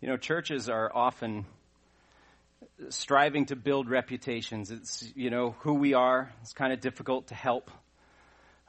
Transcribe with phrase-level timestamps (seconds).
[0.00, 1.44] You know, churches are often
[2.88, 4.70] striving to build reputations.
[4.70, 6.32] It's, you know, who we are.
[6.42, 7.68] It's kind of difficult to help.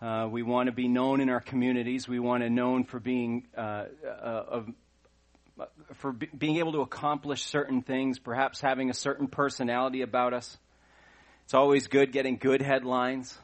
[0.01, 2.07] Uh, we want to be known in our communities.
[2.07, 4.61] We want to known for being uh, uh,
[5.95, 10.57] for being able to accomplish certain things, perhaps having a certain personality about us.
[11.43, 13.37] It's always good getting good headlines.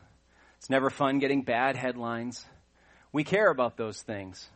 [0.57, 2.43] It's never fun getting bad headlines.
[3.11, 4.49] We care about those things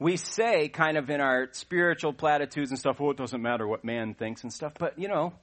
[0.00, 3.84] we say kind of in our spiritual platitudes and stuff, oh, it doesn't matter what
[3.84, 5.34] man thinks and stuff, but you know,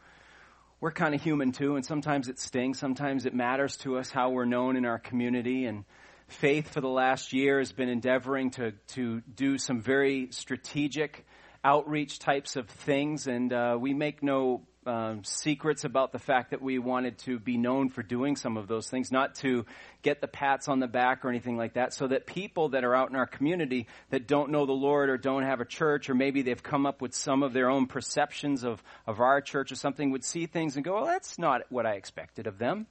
[0.82, 4.32] we're kind of human too, and sometimes it stings, sometimes it matters to us how
[4.32, 5.86] we're known in our community, and
[6.28, 11.26] faith for the last year has been endeavoring to, to do some very strategic
[11.64, 16.62] outreach types of things, and uh, we make no um, secrets about the fact that
[16.62, 19.66] we wanted to be known for doing some of those things, not to
[20.02, 22.96] get the pats on the back or anything like that, so that people that are
[22.96, 26.16] out in our community that don't know the Lord or don't have a church, or
[26.16, 29.76] maybe they've come up with some of their own perceptions of, of our church or
[29.76, 32.88] something, would see things and go, well, that's not what I expected of them.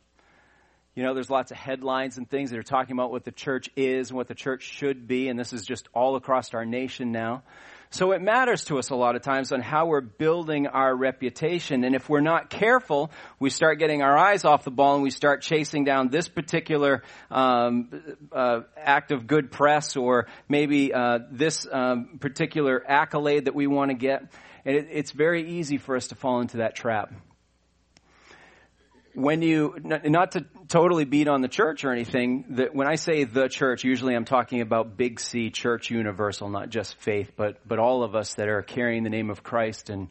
[0.95, 3.69] You know, there's lots of headlines and things that are talking about what the church
[3.77, 7.13] is and what the church should be, and this is just all across our nation
[7.13, 7.43] now.
[7.91, 11.85] So it matters to us a lot of times on how we're building our reputation.
[11.85, 15.11] And if we're not careful, we start getting our eyes off the ball and we
[15.11, 17.91] start chasing down this particular um,
[18.33, 23.91] uh, act of good press or maybe uh, this um, particular accolade that we want
[23.91, 24.33] to get.
[24.65, 27.13] And it, it's very easy for us to fall into that trap
[29.17, 33.25] when you, not to totally beat on the church or anything, that when I say
[33.25, 37.79] the church, usually I'm talking about big C, church universal, not just faith, but, but
[37.79, 40.09] all of us that are carrying the name of Christ and,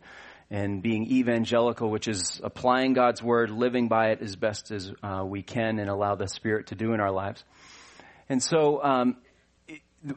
[0.50, 5.24] and being evangelical, which is applying God's word, living by it as best as uh,
[5.24, 7.44] we can and allow the Spirit to do in our lives.
[8.28, 9.18] And so, um,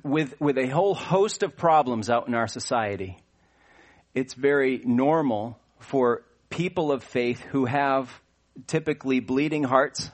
[0.02, 3.18] with, with a whole host of problems out in our society,
[4.14, 8.10] it's very normal for people of faith who have
[8.66, 10.10] typically bleeding hearts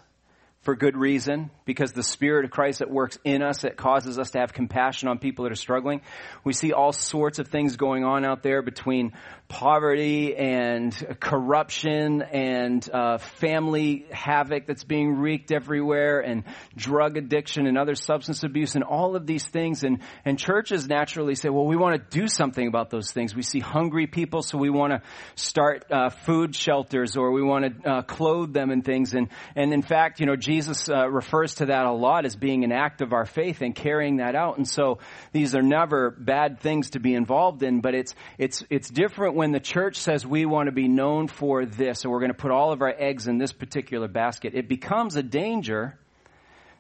[0.63, 4.31] for good reason, because the Spirit of Christ that works in us, that causes us
[4.33, 6.03] to have compassion on people that are struggling.
[6.45, 9.13] We see all sorts of things going on out there between
[9.49, 16.45] poverty and corruption and uh, family havoc that's being wreaked everywhere and
[16.75, 19.85] drug addiction and other substance abuse and all of these things.
[19.85, 23.35] And, and churches naturally say well we want to do something about those things.
[23.35, 25.03] We see hungry people so we want to
[25.35, 29.15] start uh, food shelters or we want to uh, clothe them and things.
[29.15, 31.09] And and in fact you know jesus uh,
[31.55, 34.57] to that a lot as being an act of our faith and carrying that out
[34.57, 34.99] and so
[35.33, 39.53] these are never bad things to be involved in but it's it's it's different when
[39.53, 42.51] the church says we want to be known for this, and we're going to put
[42.51, 45.99] all of our eggs in this particular basket, it becomes a danger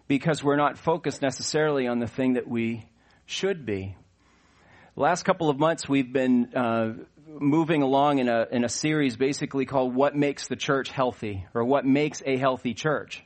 [0.08, 2.86] because we're not focused necessarily on the thing that we
[3.26, 3.96] should be.
[4.94, 6.92] The last couple of months, we've been uh,
[7.26, 11.64] moving along in a in a series basically called "What Makes the Church Healthy" or
[11.64, 13.24] "What Makes a Healthy Church."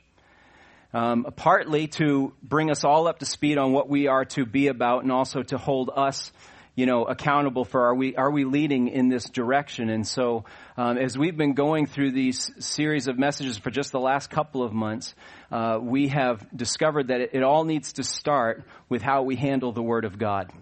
[0.93, 4.67] Um, partly to bring us all up to speed on what we are to be
[4.67, 6.31] about, and also to hold us
[6.79, 9.89] you know, accountable for are we, are we leading in this direction?
[9.89, 10.45] And so,
[10.77, 14.63] um, as we've been going through these series of messages for just the last couple
[14.63, 15.13] of months,
[15.51, 19.73] uh, we have discovered that it, it all needs to start with how we handle
[19.73, 20.53] the Word of God.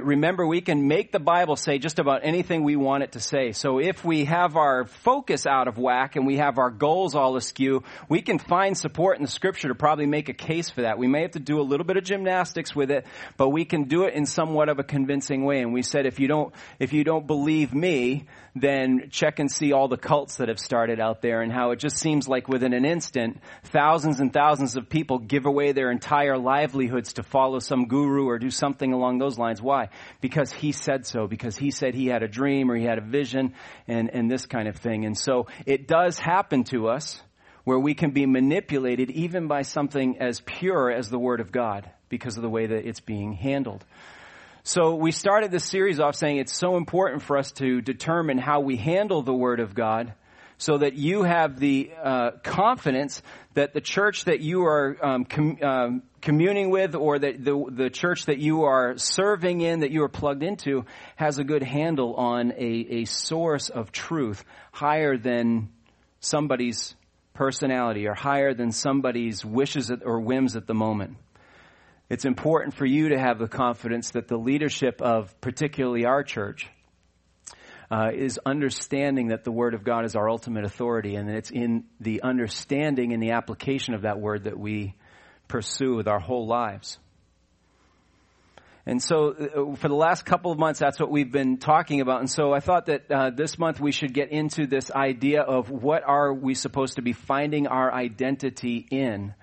[0.00, 3.52] Remember, we can make the Bible say just about anything we want it to say.
[3.52, 7.36] So if we have our focus out of whack and we have our goals all
[7.36, 10.98] askew, we can find support in the scripture to probably make a case for that.
[10.98, 13.84] We may have to do a little bit of gymnastics with it, but we can
[13.84, 15.60] do it in somewhat of a convincing way.
[15.60, 19.72] And we said, if you don't, if you don't believe me, then check and see
[19.72, 22.74] all the cults that have started out there and how it just seems like within
[22.74, 27.86] an instant, thousands and thousands of people give away their entire livelihoods to follow some
[27.86, 29.62] guru or do something along those lines.
[29.62, 29.81] Why?
[30.20, 33.02] Because he said so, because he said he had a dream or he had a
[33.02, 33.54] vision
[33.88, 35.04] and, and this kind of thing.
[35.04, 37.20] And so it does happen to us
[37.64, 41.88] where we can be manipulated even by something as pure as the Word of God
[42.08, 43.84] because of the way that it's being handled.
[44.64, 48.60] So we started this series off saying it's so important for us to determine how
[48.60, 50.14] we handle the Word of God
[50.62, 53.20] so that you have the uh, confidence
[53.54, 57.90] that the church that you are um, com- um, communing with or that the, the
[57.90, 60.84] church that you are serving in, that you are plugged into,
[61.16, 65.68] has a good handle on a, a source of truth higher than
[66.20, 66.94] somebody's
[67.34, 71.16] personality or higher than somebody's wishes or whims at the moment.
[72.08, 76.70] It's important for you to have the confidence that the leadership of particularly our church
[77.92, 81.84] uh, is understanding that the Word of God is our ultimate authority, and it's in
[82.00, 84.94] the understanding and the application of that Word that we
[85.46, 86.98] pursue with our whole lives.
[88.86, 92.20] And so uh, for the last couple of months, that's what we've been talking about.
[92.20, 95.70] And so I thought that uh, this month we should get into this idea of
[95.70, 99.34] what are we supposed to be finding our identity in.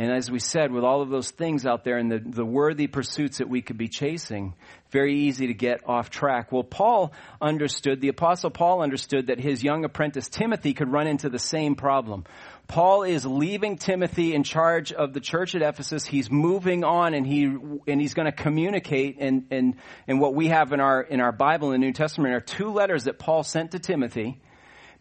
[0.00, 2.86] And as we said, with all of those things out there and the, the worthy
[2.86, 4.54] pursuits that we could be chasing,
[4.92, 6.52] very easy to get off track.
[6.52, 7.12] Well, Paul
[7.42, 11.74] understood, the apostle Paul understood that his young apprentice Timothy could run into the same
[11.74, 12.24] problem.
[12.68, 16.06] Paul is leaving Timothy in charge of the church at Ephesus.
[16.06, 19.74] He's moving on and he, and he's going to communicate and, and,
[20.06, 22.70] and what we have in our, in our Bible in the New Testament are two
[22.70, 24.38] letters that Paul sent to Timothy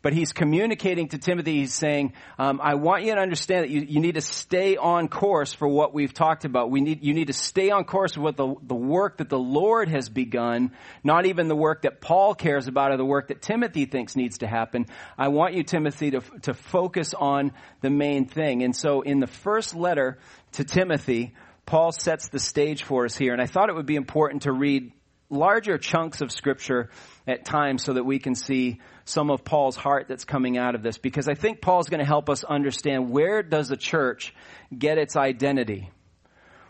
[0.07, 1.55] but he's communicating to Timothy.
[1.55, 5.09] He's saying, um, "I want you to understand that you, you, need to stay on
[5.09, 6.71] course for what we've talked about.
[6.71, 9.89] We need you need to stay on course with the the work that the Lord
[9.89, 10.71] has begun,
[11.03, 14.37] not even the work that Paul cares about or the work that Timothy thinks needs
[14.37, 14.85] to happen.
[15.17, 17.51] I want you, Timothy, to to focus on
[17.81, 20.19] the main thing." And so, in the first letter
[20.53, 21.33] to Timothy,
[21.65, 24.53] Paul sets the stage for us here, and I thought it would be important to
[24.53, 24.93] read
[25.29, 26.91] larger chunks of scripture
[27.27, 30.81] at times so that we can see some of Paul's heart that's coming out of
[30.81, 34.33] this because I think Paul's going to help us understand where does the church
[34.75, 35.89] get its identity?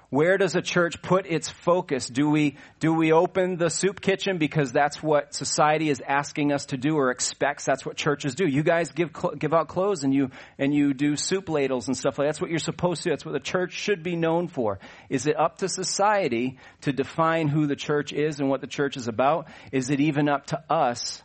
[0.10, 2.08] Where does a church put its focus?
[2.08, 6.68] Do we, do we open the soup kitchen because that's what society is asking us
[6.68, 7.66] to do or expects?
[7.66, 8.48] That's what churches do.
[8.48, 12.18] You guys give, give out clothes and you, and you do soup ladles and stuff
[12.18, 12.28] like that.
[12.30, 13.10] That's what you're supposed to.
[13.10, 14.80] That's what the church should be known for.
[15.10, 18.96] Is it up to society to define who the church is and what the church
[18.96, 19.50] is about?
[19.74, 21.22] Is it even up to us,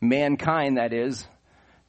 [0.00, 1.26] mankind that is,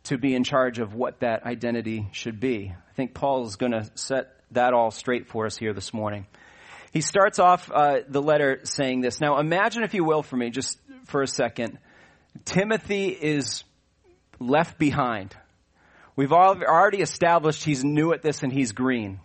[0.06, 2.74] to be in charge of what that identity should be?
[2.74, 6.26] I think Paul is going to set that all straight for us here this morning.
[6.92, 9.20] He starts off uh, the letter saying this.
[9.20, 11.80] Now, imagine, if you will, for me, just for a second,
[12.46, 13.64] Timothy is
[14.40, 15.36] left behind.
[16.16, 19.20] We've already established he's new at this and he's green.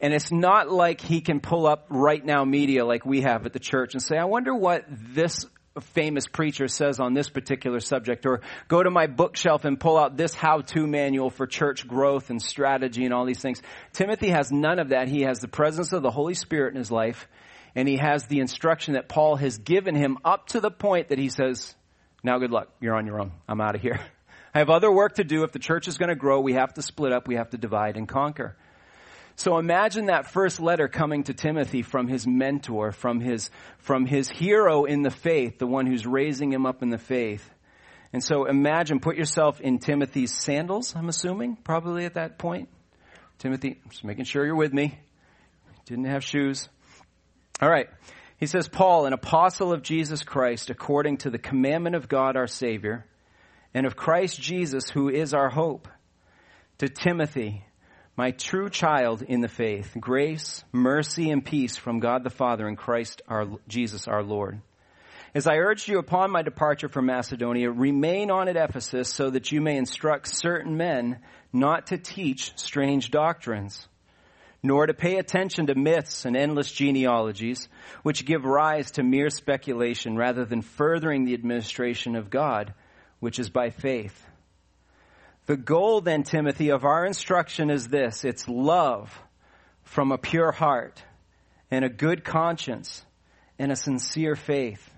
[0.00, 3.52] And it's not like he can pull up right now media like we have at
[3.52, 5.44] the church and say, I wonder what this
[5.80, 10.16] famous preacher says on this particular subject, or go to my bookshelf and pull out
[10.16, 13.62] this how-to manual for church growth and strategy and all these things.
[13.92, 15.08] Timothy has none of that.
[15.08, 17.28] He has the presence of the Holy Spirit in his life,
[17.74, 21.18] and he has the instruction that Paul has given him up to the point that
[21.18, 21.74] he says,
[22.22, 22.68] now good luck.
[22.80, 23.32] You're on your own.
[23.48, 24.00] I'm out of here.
[24.54, 25.44] I have other work to do.
[25.44, 27.28] If the church is going to grow, we have to split up.
[27.28, 28.56] We have to divide and conquer.
[29.38, 34.28] So imagine that first letter coming to Timothy from his mentor, from his, from his
[34.28, 37.48] hero in the faith, the one who's raising him up in the faith.
[38.12, 42.68] And so imagine, put yourself in Timothy's sandals, I'm assuming, probably at that point.
[43.38, 44.98] Timothy, just making sure you're with me.
[45.84, 46.68] Didn't have shoes.
[47.62, 47.86] All right.
[48.38, 52.48] He says, Paul, an apostle of Jesus Christ, according to the commandment of God our
[52.48, 53.06] Savior,
[53.72, 55.86] and of Christ Jesus, who is our hope,
[56.78, 57.62] to Timothy,
[58.18, 62.76] my true child in the faith, grace, mercy, and peace from God the Father and
[62.76, 64.60] Christ our Jesus our Lord.
[65.36, 69.52] As I urged you upon my departure from Macedonia, remain on at Ephesus so that
[69.52, 71.20] you may instruct certain men
[71.52, 73.86] not to teach strange doctrines,
[74.64, 77.68] nor to pay attention to myths and endless genealogies,
[78.02, 82.74] which give rise to mere speculation rather than furthering the administration of God,
[83.20, 84.27] which is by faith.
[85.48, 88.22] The goal then, Timothy, of our instruction is this.
[88.22, 89.18] It's love
[89.82, 91.02] from a pure heart
[91.70, 93.02] and a good conscience
[93.58, 94.90] and a sincere faith.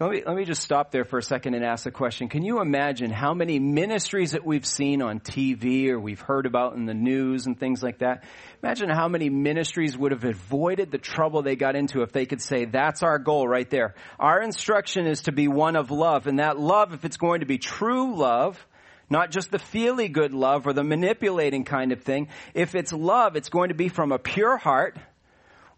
[0.00, 2.28] Let me, let me just stop there for a second and ask a question.
[2.28, 6.76] Can you imagine how many ministries that we've seen on TV or we've heard about
[6.76, 8.22] in the news and things like that?
[8.62, 12.40] Imagine how many ministries would have avoided the trouble they got into if they could
[12.40, 13.96] say, that's our goal right there.
[14.20, 16.28] Our instruction is to be one of love.
[16.28, 18.64] And that love, if it's going to be true love,
[19.10, 22.28] not just the feely good love or the manipulating kind of thing.
[22.54, 24.96] If it's love, it's going to be from a pure heart,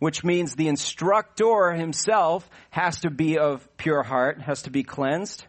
[0.00, 5.45] which means the instructor himself has to be of pure heart, has to be cleansed,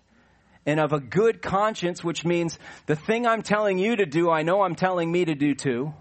[0.65, 4.43] and of a good conscience, which means the thing I'm telling you to do, I
[4.43, 5.93] know I'm telling me to do too.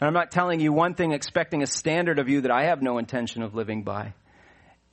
[0.00, 2.82] And I'm not telling you one thing expecting a standard of you that I have
[2.82, 4.14] no intention of living by.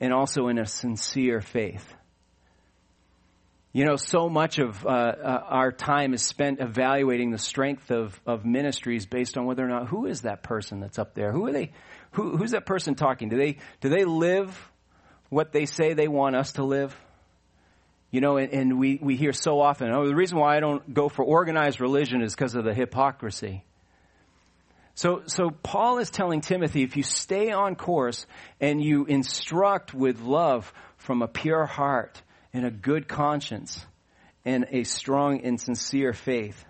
[0.00, 1.94] And also in a sincere faith.
[3.72, 8.20] You know, so much of uh, uh, our time is spent evaluating the strength of,
[8.26, 11.32] of ministries based on whether or not who is that person that's up there.
[11.32, 11.72] Who are they?
[12.14, 13.28] Who, who's that person talking?
[13.28, 14.56] Do they do they live
[15.30, 16.96] what they say they want us to live?
[18.10, 20.94] You know, and, and we, we hear so often, oh, the reason why I don't
[20.94, 23.64] go for organized religion is because of the hypocrisy.
[24.94, 28.26] So, so Paul is telling Timothy, if you stay on course
[28.60, 33.84] and you instruct with love from a pure heart and a good conscience
[34.44, 36.64] and a strong and sincere faith,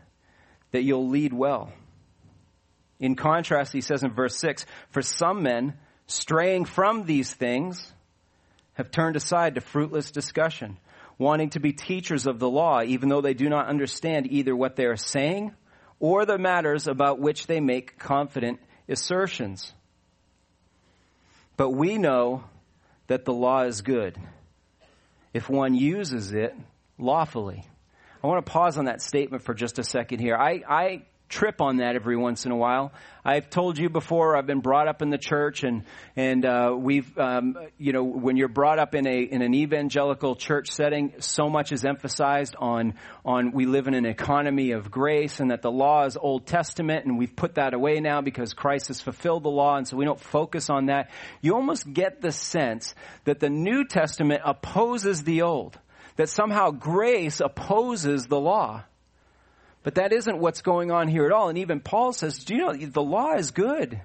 [0.70, 1.70] that you'll lead well.
[3.04, 5.74] In contrast, he says in verse 6, for some men
[6.06, 7.92] straying from these things,
[8.72, 10.78] have turned aside to fruitless discussion,
[11.18, 14.76] wanting to be teachers of the law, even though they do not understand either what
[14.76, 15.52] they are saying
[16.00, 18.58] or the matters about which they make confident
[18.88, 19.74] assertions.
[21.58, 22.44] But we know
[23.08, 24.18] that the law is good
[25.34, 26.56] if one uses it
[26.98, 27.66] lawfully.
[28.22, 30.36] I want to pause on that statement for just a second here.
[30.36, 32.92] I, I trip on that every once in a while.
[33.24, 34.36] I've told you before.
[34.36, 38.36] I've been brought up in the church, and and uh, we've um, you know when
[38.36, 42.94] you're brought up in a in an evangelical church setting, so much is emphasized on
[43.24, 47.06] on we live in an economy of grace, and that the law is Old Testament,
[47.06, 50.04] and we've put that away now because Christ has fulfilled the law, and so we
[50.04, 51.10] don't focus on that.
[51.40, 55.78] You almost get the sense that the New Testament opposes the Old,
[56.16, 58.84] that somehow grace opposes the law.
[59.84, 61.50] But that isn't what's going on here at all.
[61.50, 64.00] And even Paul says, do you know, the law is good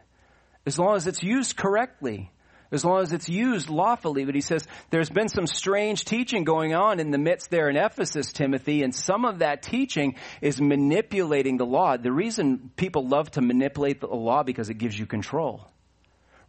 [0.65, 2.31] as long as it's used correctly,
[2.69, 4.25] as long as it's used lawfully.
[4.25, 7.77] But he says, there's been some strange teaching going on in the midst there in
[7.77, 11.95] Ephesus, Timothy, and some of that teaching is manipulating the law.
[11.95, 15.65] The reason people love to manipulate the law because it gives you control.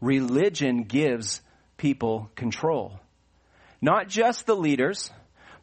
[0.00, 1.40] Religion gives
[1.76, 2.99] people control.
[3.80, 5.10] Not just the leaders,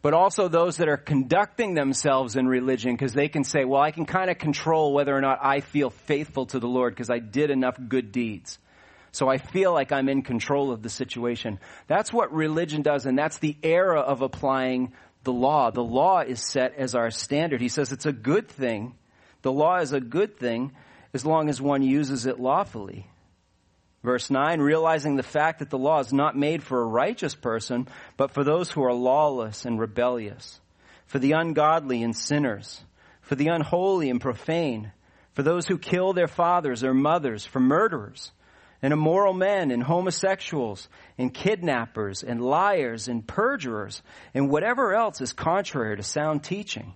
[0.07, 3.91] but also those that are conducting themselves in religion because they can say, well, I
[3.91, 7.19] can kind of control whether or not I feel faithful to the Lord because I
[7.19, 8.57] did enough good deeds.
[9.11, 11.59] So I feel like I'm in control of the situation.
[11.87, 14.93] That's what religion does, and that's the era of applying
[15.25, 15.71] the law.
[15.71, 17.59] The law is set as our standard.
[17.59, 18.95] He says it's a good thing.
[19.41, 20.71] The law is a good thing
[21.13, 23.09] as long as one uses it lawfully.
[24.07, 27.89] Verse 9, realizing the fact that the law is not made for a righteous person,
[28.15, 30.61] but for those who are lawless and rebellious,
[31.07, 32.85] for the ungodly and sinners,
[33.19, 34.93] for the unholy and profane,
[35.33, 38.31] for those who kill their fathers or mothers, for murderers,
[38.81, 40.87] and immoral men, and homosexuals,
[41.17, 44.01] and kidnappers, and liars, and perjurers,
[44.33, 46.95] and whatever else is contrary to sound teaching.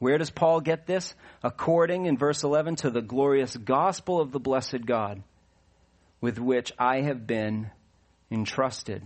[0.00, 1.14] Where does Paul get this?
[1.42, 5.22] According, in verse 11, to the glorious gospel of the blessed God
[6.20, 7.70] with which I have been
[8.30, 9.02] entrusted.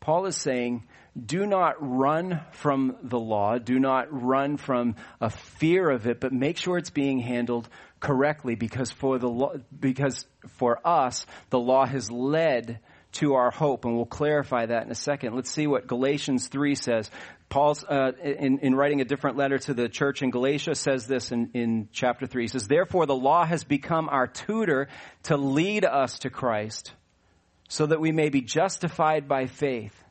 [0.00, 0.84] Paul is saying,
[1.24, 3.58] do not run from the law.
[3.58, 7.68] Do not run from a fear of it, but make sure it's being handled
[8.00, 10.26] correctly because for the because
[10.58, 12.80] for us, the law has led
[13.12, 15.34] to our hope, and we'll clarify that in a second.
[15.34, 17.10] Let's see what Galatians 3 says.
[17.48, 21.30] Paul's, uh, in, in writing a different letter to the church in Galatia, says this
[21.30, 22.44] in, in chapter 3.
[22.44, 24.88] He says, Therefore the law has become our tutor
[25.24, 26.92] to lead us to Christ,
[27.68, 30.02] so that we may be justified by faith.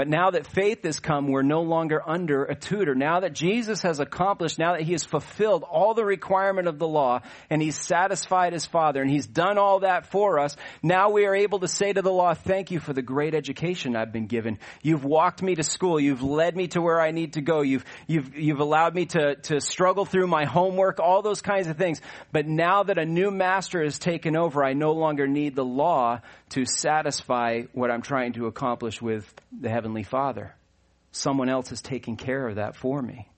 [0.00, 2.94] But now that faith has come, we're no longer under a tutor.
[2.94, 6.88] Now that Jesus has accomplished, now that he has fulfilled all the requirement of the
[6.88, 11.26] law and he's satisfied his Father and he's done all that for us, now we
[11.26, 14.26] are able to say to the law, thank you for the great education I've been
[14.26, 14.58] given.
[14.80, 16.00] You've walked me to school.
[16.00, 17.60] You've led me to where I need to go.
[17.60, 21.76] You've, you've, you've allowed me to, to struggle through my homework, all those kinds of
[21.76, 22.00] things.
[22.32, 26.22] But now that a new master has taken over, I no longer need the law
[26.50, 30.54] to satisfy what I'm trying to accomplish with the Heavenly Father.
[31.12, 33.28] Someone else is taking care of that for me.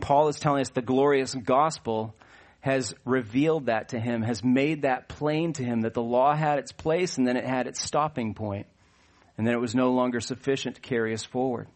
[0.00, 2.14] Paul is telling us the glorious gospel
[2.60, 6.58] has revealed that to him, has made that plain to him that the law had
[6.58, 8.66] its place and then it had its stopping point,
[9.38, 11.68] and then it was no longer sufficient to carry us forward.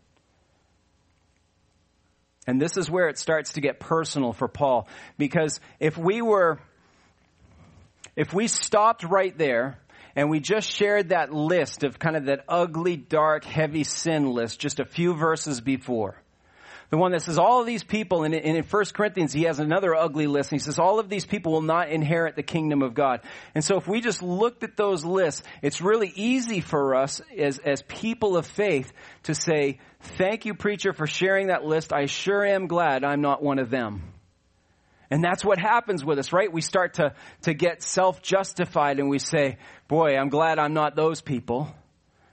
[2.46, 6.58] And this is where it starts to get personal for Paul, because if we were
[8.16, 9.78] if we stopped right there
[10.16, 14.58] and we just shared that list of kind of that ugly, dark, heavy sin list
[14.58, 16.20] just a few verses before,
[16.90, 19.94] the one that says all of these people, and in, 1 Corinthians he has another
[19.94, 22.94] ugly list, and he says all of these people will not inherit the kingdom of
[22.94, 23.20] God.
[23.54, 27.58] And so if we just looked at those lists, it's really easy for us as,
[27.60, 28.92] as people of faith
[29.24, 29.78] to say,
[30.18, 31.92] thank you preacher for sharing that list.
[31.92, 34.02] I sure am glad I'm not one of them.
[35.10, 36.52] And that's what happens with us, right?
[36.52, 41.20] We start to, to get self-justified and we say, boy, I'm glad I'm not those
[41.20, 41.74] people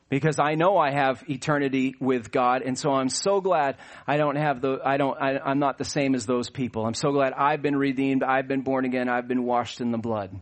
[0.09, 2.61] because I know I have eternity with God.
[2.61, 5.85] And so I'm so glad I don't have the, I don't, I, I'm not the
[5.85, 6.85] same as those people.
[6.85, 8.23] I'm so glad I've been redeemed.
[8.23, 9.09] I've been born again.
[9.09, 10.39] I've been washed in the blood.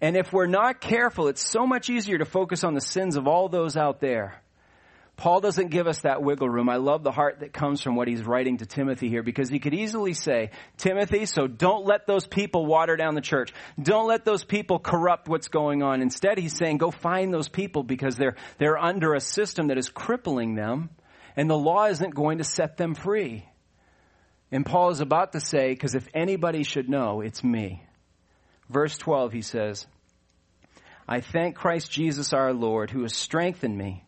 [0.00, 3.26] And if we're not careful, it's so much easier to focus on the sins of
[3.26, 4.41] all those out there
[5.16, 6.68] Paul doesn't give us that wiggle room.
[6.68, 9.58] I love the heart that comes from what he's writing to Timothy here because he
[9.58, 13.52] could easily say, Timothy, so don't let those people water down the church.
[13.80, 16.02] Don't let those people corrupt what's going on.
[16.02, 19.90] Instead, he's saying, go find those people because they're, they're under a system that is
[19.90, 20.90] crippling them
[21.36, 23.46] and the law isn't going to set them free.
[24.50, 27.84] And Paul is about to say, because if anybody should know, it's me.
[28.68, 29.86] Verse 12, he says,
[31.08, 34.04] I thank Christ Jesus our Lord who has strengthened me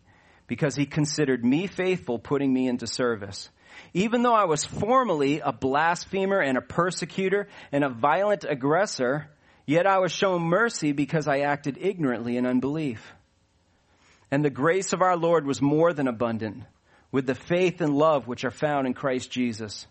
[0.46, 3.50] because he considered me faithful putting me into service.
[3.92, 9.30] Even though I was formerly a blasphemer and a persecutor and a violent aggressor,
[9.66, 13.12] yet I was shown mercy because I acted ignorantly in unbelief.
[14.30, 16.64] And the grace of our Lord was more than abundant
[17.12, 19.86] with the faith and love which are found in Christ Jesus.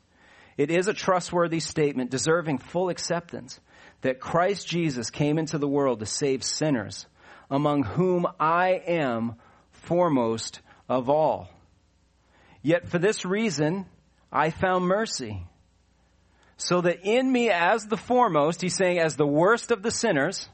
[0.58, 3.60] It is a trustworthy statement deserving full acceptance
[4.02, 7.08] that Christ Jesus came into the world to save sinners,
[7.50, 9.36] among whom I am
[9.84, 11.50] foremost of all.
[12.62, 13.86] Yet for this reason,
[14.32, 15.46] I found mercy.
[16.58, 20.48] So that in me as the foremost, he's saying as the worst of the sinners,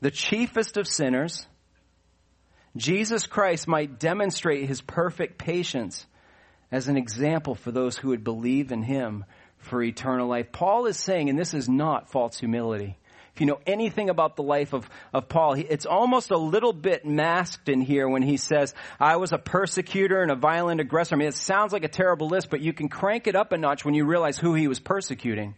[0.00, 1.46] the chiefest of sinners,
[2.76, 6.06] Jesus Christ might demonstrate his perfect patience
[6.72, 9.24] as an example for those who would believe in him
[9.58, 10.50] for eternal life.
[10.50, 12.98] Paul is saying, and this is not false humility.
[13.34, 17.04] If you know anything about the life of, of Paul, it's almost a little bit
[17.04, 21.16] masked in here when he says, I was a persecutor and a violent aggressor.
[21.16, 23.58] I mean, it sounds like a terrible list, but you can crank it up a
[23.58, 25.56] notch when you realize who he was persecuting.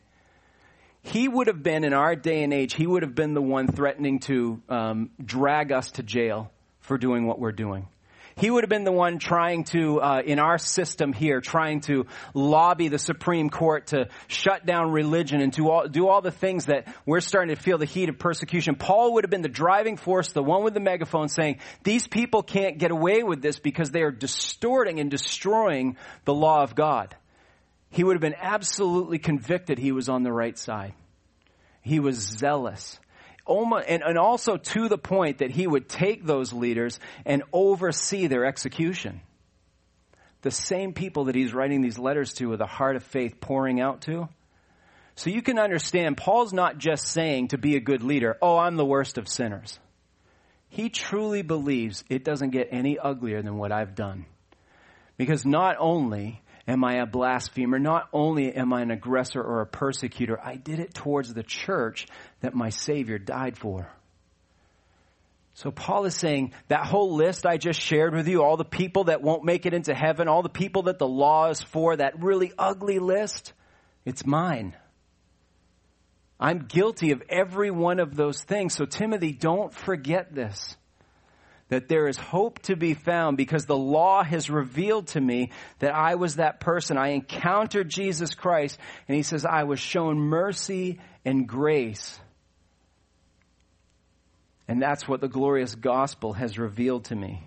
[1.02, 3.68] He would have been, in our day and age, he would have been the one
[3.68, 7.88] threatening to um, drag us to jail for doing what we're doing.
[8.38, 12.04] He would have been the one trying to, uh, in our system here, trying to
[12.34, 16.66] lobby the Supreme Court to shut down religion and to all, do all the things
[16.66, 18.74] that we're starting to feel the heat of persecution.
[18.74, 22.42] Paul would have been the driving force, the one with the megaphone saying, these people
[22.42, 27.16] can't get away with this because they are distorting and destroying the law of God.
[27.88, 30.92] He would have been absolutely convicted he was on the right side.
[31.80, 33.00] He was zealous
[33.48, 38.44] and, and also to the point that he would take those leaders and oversee their
[38.44, 39.20] execution.
[40.42, 43.80] The same people that he's writing these letters to with a heart of faith pouring
[43.80, 44.28] out to.
[45.16, 48.76] So you can understand, Paul's not just saying to be a good leader, oh, I'm
[48.76, 49.78] the worst of sinners.
[50.68, 54.26] He truly believes it doesn't get any uglier than what I've done.
[55.16, 57.78] Because not only am I a blasphemer?
[57.78, 62.06] Not only am I an aggressor or a persecutor, I did it towards the church
[62.40, 63.90] that my Savior died for.
[65.54, 69.04] So Paul is saying that whole list I just shared with you, all the people
[69.04, 72.22] that won't make it into heaven, all the people that the law is for, that
[72.22, 73.54] really ugly list,
[74.04, 74.76] it's mine.
[76.38, 78.74] I'm guilty of every one of those things.
[78.74, 80.76] So Timothy, don't forget this
[81.68, 85.50] that there is hope to be found because the law has revealed to me
[85.80, 86.96] that I was that person.
[86.96, 92.20] I encountered Jesus Christ and he says, I was shown mercy and grace.
[94.68, 97.42] And that's what the glorious gospel has revealed to me.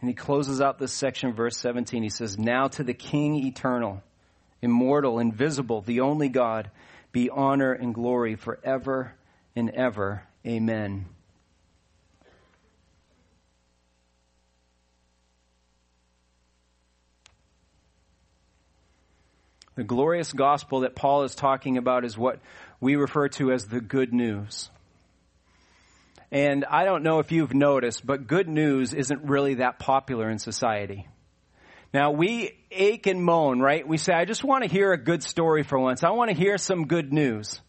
[0.00, 2.02] And he closes out this section, verse 17.
[2.02, 4.02] He says, Now to the King eternal,
[4.62, 6.70] immortal, invisible, the only God,
[7.10, 9.14] be honor and glory forever
[9.56, 10.22] and ever.
[10.46, 11.06] Amen.
[19.78, 22.40] The glorious gospel that Paul is talking about is what
[22.80, 24.70] we refer to as the good news.
[26.32, 30.40] And I don't know if you've noticed, but good news isn't really that popular in
[30.40, 31.06] society.
[31.94, 33.86] Now we ache and moan, right?
[33.86, 36.02] We say, I just want to hear a good story for once.
[36.02, 37.60] I want to hear some good news.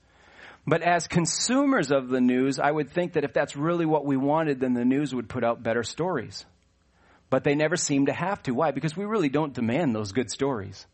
[0.66, 4.18] But as consumers of the news, I would think that if that's really what we
[4.18, 6.44] wanted, then the news would put out better stories.
[7.30, 8.52] But they never seem to have to.
[8.56, 8.72] Why?
[8.72, 10.88] Because we really don't demand those good stories.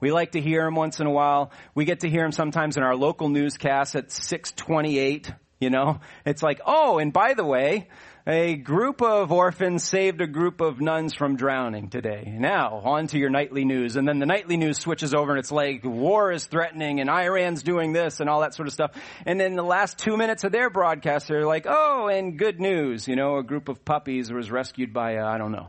[0.00, 1.50] We like to hear him once in a while.
[1.74, 5.32] We get to hear him sometimes in our local newscast at 628.
[5.60, 7.88] You know, it's like, oh, and by the way,
[8.26, 12.34] a group of orphans saved a group of nuns from drowning today.
[12.38, 13.96] Now, on to your nightly news.
[13.96, 17.62] And then the nightly news switches over and it's like, war is threatening and Iran's
[17.62, 18.92] doing this and all that sort of stuff.
[19.26, 23.06] And then the last two minutes of their broadcast, they're like, oh, and good news.
[23.06, 25.68] You know, a group of puppies was rescued by, uh, I don't know.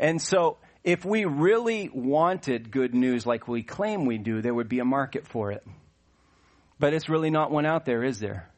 [0.00, 4.70] And so, if we really wanted good news like we claim we do, there would
[4.70, 5.62] be a market for it.
[6.78, 8.48] But it's really not one out there, is there?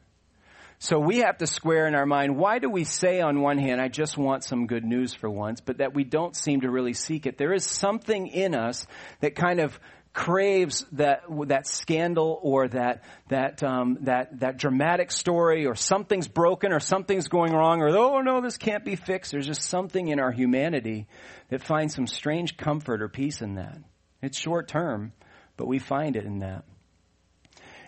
[0.79, 3.81] So we have to square in our mind, why do we say on one hand,
[3.81, 6.93] I just want some good news for once, but that we don't seem to really
[6.93, 7.37] seek it?
[7.37, 8.87] There is something in us
[9.19, 9.77] that kind of
[10.13, 16.73] craves that that scandal or that that um, that that dramatic story or something's broken
[16.73, 19.31] or something's going wrong or oh no this can't be fixed.
[19.31, 21.07] There's just something in our humanity
[21.49, 23.77] that finds some strange comfort or peace in that.
[24.21, 25.13] It's short term,
[25.55, 26.65] but we find it in that.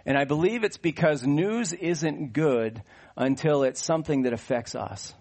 [0.05, 2.83] And I believe it's because news isn't good
[3.15, 5.13] until it's something that affects us.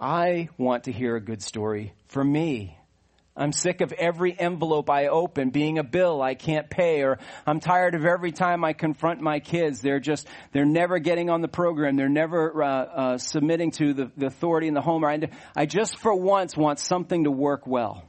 [0.00, 2.76] I want to hear a good story for me.
[3.40, 7.58] I'm sick of every envelope I open being a bill I can't pay, or I'm
[7.58, 9.80] tired of every time I confront my kids.
[9.80, 11.96] They're just, they're never getting on the program.
[11.96, 15.06] They're never uh, uh, submitting to the, the, authority in the home.
[15.06, 18.04] I, I just for once want something to work well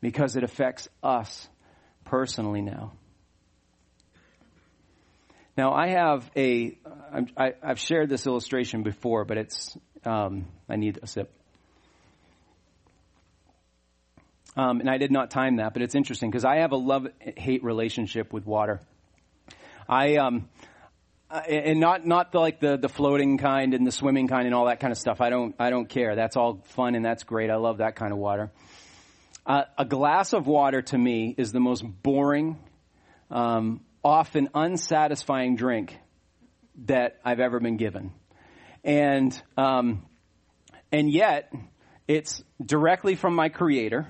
[0.00, 1.46] because it affects us
[2.06, 2.92] personally now.
[5.58, 6.78] Now I have a,
[7.36, 9.76] I, have shared this illustration before, but it's,
[10.06, 11.35] um, I need a sip.
[14.56, 17.06] Um, and I did not time that, but it's interesting because I have a love
[17.36, 18.80] hate relationship with water.
[19.88, 20.48] I um,
[21.30, 24.66] and not not the, like the the floating kind and the swimming kind and all
[24.66, 25.20] that kind of stuff.
[25.20, 26.14] I don't I don't care.
[26.14, 27.50] That's all fun and that's great.
[27.50, 28.50] I love that kind of water.
[29.44, 32.58] Uh, a glass of water to me is the most boring,
[33.30, 35.96] um, often unsatisfying drink
[36.86, 38.12] that I've ever been given,
[38.82, 40.04] and um,
[40.90, 41.52] and yet
[42.08, 44.08] it's directly from my Creator.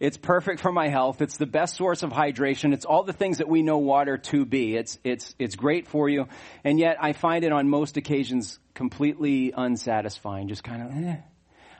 [0.00, 1.20] It's perfect for my health.
[1.20, 2.72] It's the best source of hydration.
[2.72, 4.76] It's all the things that we know water to be.
[4.76, 6.28] It's, it's, it's great for you.
[6.62, 10.46] And yet I find it on most occasions completely unsatisfying.
[10.46, 11.16] Just kind of, eh.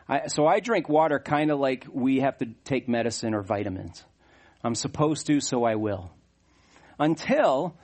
[0.09, 4.03] I, so I drink water kind of like we have to take medicine or vitamins.
[4.65, 6.11] I'm supposed to, so I will.
[6.99, 7.77] Until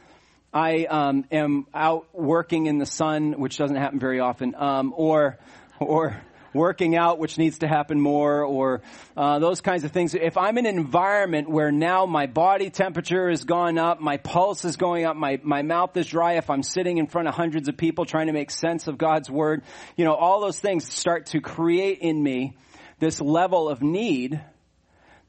[0.53, 5.39] I um, am out working in the sun, which doesn't happen very often, um, or,
[5.79, 6.21] or,
[6.55, 8.81] working out, which needs to happen more, or
[9.17, 10.15] uh, those kinds of things.
[10.15, 14.65] If I'm in an environment where now my body temperature has gone up, my pulse
[14.65, 17.69] is going up, my, my mouth is dry, if I'm sitting in front of hundreds
[17.69, 19.63] of people trying to make sense of God's word,
[19.97, 22.57] you know, all those things start to create in me
[23.01, 24.41] this level of need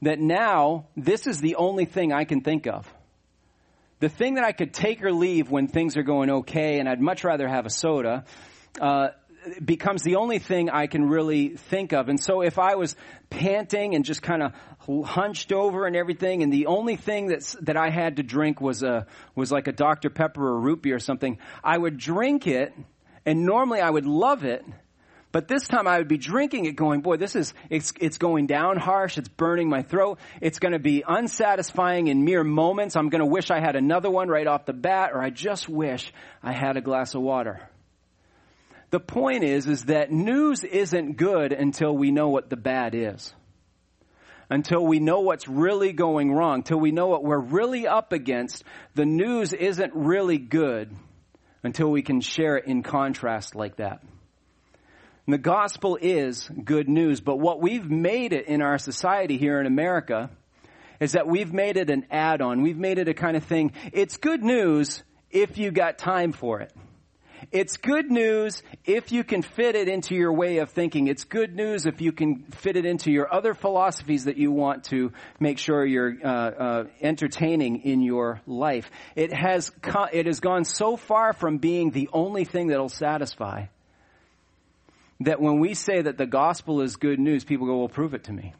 [0.02, 2.90] that now this is the only thing I can think of
[3.98, 7.00] the thing that I could take or leave when things are going okay, and I'd
[7.00, 8.24] much rather have a soda,
[8.80, 9.08] uh,
[9.64, 12.08] becomes the only thing I can really think of.
[12.08, 12.96] And so if I was
[13.30, 14.52] panting and just kind of
[15.04, 18.82] hunched over and everything, and the only thing that's, that I had to drink was
[18.82, 20.10] a, was like a Dr.
[20.10, 22.74] Pepper or root beer or something, I would drink it,
[23.24, 24.64] and normally I would love it,
[25.36, 28.46] but this time I would be drinking it going, boy, this is, it's, it's going
[28.46, 29.18] down harsh.
[29.18, 30.18] It's burning my throat.
[30.40, 32.96] It's going to be unsatisfying in mere moments.
[32.96, 35.68] I'm going to wish I had another one right off the bat, or I just
[35.68, 36.10] wish
[36.42, 37.68] I had a glass of water.
[38.90, 43.34] The point is, is that news isn't good until we know what the bad is.
[44.48, 48.62] Until we know what's really going wrong, till we know what we're really up against,
[48.94, 50.94] the news isn't really good
[51.64, 54.02] until we can share it in contrast like that.
[55.26, 59.58] And the gospel is good news, but what we've made it in our society here
[59.58, 60.30] in America
[61.00, 62.62] is that we've made it an add-on.
[62.62, 63.72] We've made it a kind of thing.
[63.92, 66.72] It's good news if you got time for it.
[67.52, 71.06] It's good news if you can fit it into your way of thinking.
[71.08, 74.84] It's good news if you can fit it into your other philosophies that you want
[74.84, 78.90] to make sure you're uh, uh, entertaining in your life.
[79.14, 83.66] It has co- it has gone so far from being the only thing that'll satisfy
[85.20, 88.24] that when we say that the gospel is good news, people go, "Well, prove it
[88.24, 88.54] to me."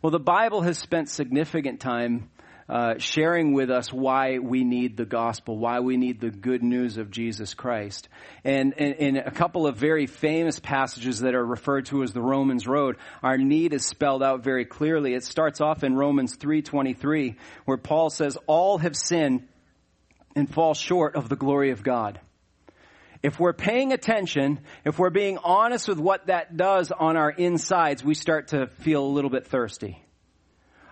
[0.00, 2.30] Well, the Bible has spent significant time
[2.68, 6.98] uh, sharing with us why we need the gospel, why we need the good news
[6.98, 8.08] of Jesus Christ.
[8.44, 12.66] And in a couple of very famous passages that are referred to as the Romans
[12.66, 15.14] Road, our need is spelled out very clearly.
[15.14, 19.48] It starts off in Romans 3.23, where Paul says, all have sinned
[20.36, 22.20] and fall short of the glory of God.
[23.22, 28.04] If we're paying attention, if we're being honest with what that does on our insides,
[28.04, 30.04] we start to feel a little bit thirsty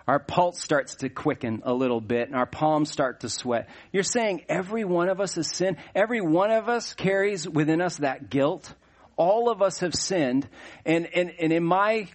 [0.06, 3.68] our pulse starts to quicken a little bit and our palms start to sweat.
[3.92, 5.78] You're saying every one of us has sinned.
[5.94, 8.72] Every one of us carries within us that guilt.
[9.16, 10.48] All of us have sinned.
[10.84, 12.06] And, and, and in my,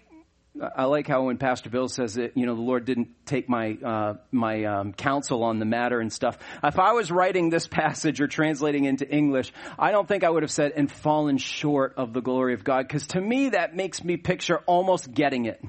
[0.76, 3.78] I like how when Pastor Bill says that, you know, the Lord didn't take my,
[3.84, 6.38] uh, my, um, counsel on the matter and stuff.
[6.64, 10.44] If I was writing this passage or translating into English, I don't think I would
[10.44, 12.88] have said, and fallen short of the glory of God.
[12.88, 15.62] Cause to me, that makes me picture almost getting it.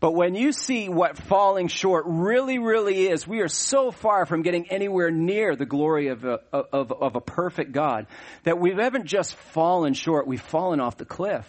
[0.00, 4.40] But when you see what falling short really, really is, we are so far from
[4.40, 8.06] getting anywhere near the glory of a, of, of a perfect God
[8.44, 11.46] that we haven't just fallen short, we've fallen off the cliff.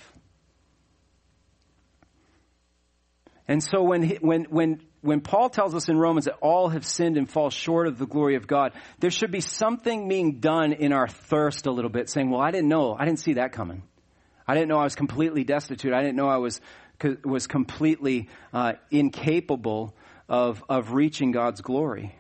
[3.47, 7.17] And so when, when, when, when Paul tells us in Romans that all have sinned
[7.17, 10.91] and fall short of the glory of God, there should be something being done in
[10.91, 13.83] our thirst a little bit, saying, well, I didn't know, I didn't see that coming.
[14.47, 15.93] I didn't know I was completely destitute.
[15.93, 16.59] I didn't know I was
[17.23, 19.93] was completely uh, incapable
[20.27, 22.15] of, of reaching God's glory.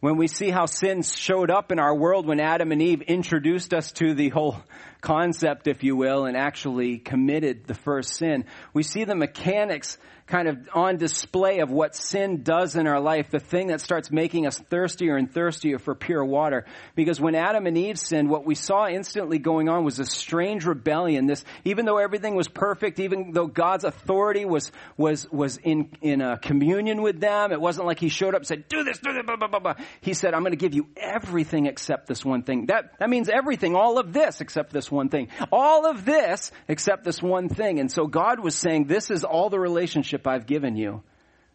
[0.00, 3.72] When we see how sin showed up in our world when Adam and Eve introduced
[3.72, 4.58] us to the whole
[5.04, 8.46] concept, if you will, and actually committed the first sin.
[8.72, 13.30] We see the mechanics kind of on display of what sin does in our life,
[13.30, 16.64] the thing that starts making us thirstier and thirstier for pure water.
[16.94, 20.64] Because when Adam and Eve sinned, what we saw instantly going on was a strange
[20.64, 21.26] rebellion.
[21.26, 26.22] This, even though everything was perfect, even though God's authority was, was, was in, in
[26.22, 29.12] a communion with them, it wasn't like he showed up and said, do this, do
[29.12, 29.74] this, blah, blah, blah, blah.
[30.00, 32.66] He said, I'm going to give you everything except this one thing.
[32.66, 35.28] That, that means everything, all of this except this one thing.
[35.52, 37.80] All of this except this one thing.
[37.80, 41.02] And so God was saying, this is all the relationship I've given you,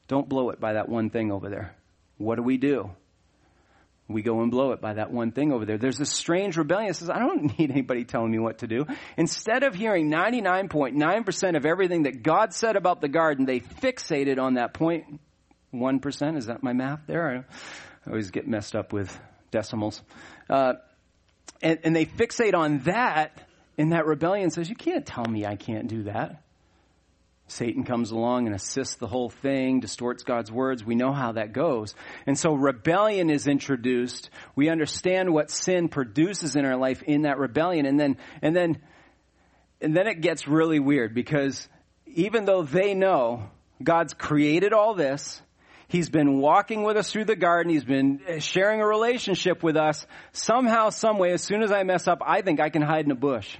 [0.07, 1.75] don't blow it by that one thing over there.
[2.17, 2.91] What do we do?
[4.09, 5.77] We go and blow it by that one thing over there.
[5.77, 8.87] There's this strange rebellion says, I don't need anybody telling me what to do.
[9.17, 14.55] Instead of hearing 99.9% of everything that God said about the garden, they fixated on
[14.55, 15.19] that point
[15.71, 16.01] 1.
[16.35, 17.45] Is that my math there?
[18.05, 19.17] I always get messed up with
[19.51, 20.01] decimals.
[20.49, 20.73] Uh,
[21.61, 25.55] and, and they fixate on that, and that rebellion says, You can't tell me I
[25.55, 26.43] can't do that.
[27.51, 30.85] Satan comes along and assists the whole thing, distorts God's words.
[30.85, 31.95] We know how that goes.
[32.27, 34.29] And so rebellion is introduced.
[34.55, 37.85] We understand what sin produces in our life in that rebellion.
[37.85, 38.77] And then, and then,
[39.81, 41.67] and then it gets really weird because
[42.05, 43.49] even though they know
[43.81, 45.41] God's created all this,
[45.89, 47.73] He's been walking with us through the garden.
[47.73, 50.05] He's been uh, sharing a relationship with us.
[50.33, 53.15] Somehow, someway, as soon as I mess up, I think I can hide in a
[53.15, 53.57] bush.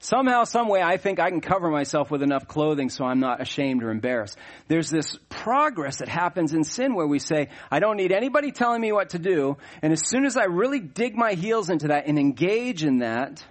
[0.00, 3.82] Somehow, someway, I think I can cover myself with enough clothing so I'm not ashamed
[3.82, 4.38] or embarrassed.
[4.68, 8.80] There's this progress that happens in sin where we say, I don't need anybody telling
[8.80, 9.58] me what to do.
[9.82, 13.44] And as soon as I really dig my heels into that and engage in that,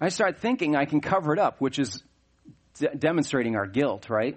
[0.00, 2.02] I start thinking I can cover it up, which is
[2.80, 4.36] d- demonstrating our guilt, right?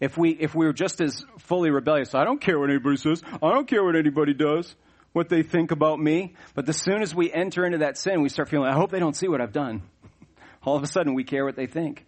[0.00, 3.22] If we, if we were just as fully rebellious, I don't care what anybody says.
[3.42, 4.74] I don't care what anybody does,
[5.12, 6.34] what they think about me.
[6.54, 8.98] But as soon as we enter into that sin, we start feeling, I hope they
[9.00, 9.82] don't see what I've done
[10.64, 12.04] all of a sudden we care what they think.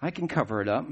[0.00, 0.86] I can cover it up.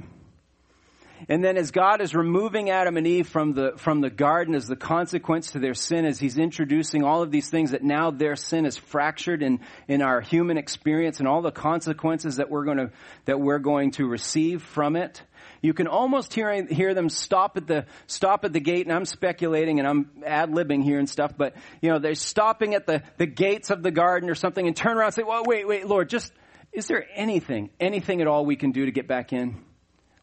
[1.28, 4.66] And then as God is removing Adam and Eve from the, from the garden as
[4.66, 8.36] the consequence to their sin, as He's introducing all of these things that now their
[8.36, 12.78] sin is fractured in, in our human experience and all the consequences that we're going
[12.78, 12.90] to,
[13.24, 15.22] that we're going to receive from it,
[15.64, 19.06] you can almost hear, hear them stop at the, stop at the gate, and I'm
[19.06, 23.24] speculating and I'm ad-libbing here and stuff, but, you know, they're stopping at the, the
[23.24, 26.10] gates of the garden or something and turn around and say, well, wait, wait, Lord,
[26.10, 26.30] just,
[26.70, 29.64] is there anything, anything at all we can do to get back in?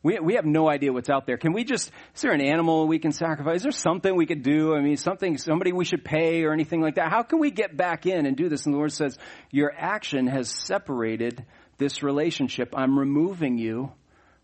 [0.04, 1.38] We, we have no idea what's out there.
[1.38, 3.58] Can we just, is there an animal we can sacrifice?
[3.58, 4.76] Is there something we could do?
[4.76, 7.10] I mean, something, somebody we should pay or anything like that?
[7.10, 8.68] How can we get back in and do this?
[8.68, 9.18] And the Lord says,
[9.50, 11.44] your action has separated
[11.80, 12.76] this relationship.
[12.78, 13.94] I'm removing you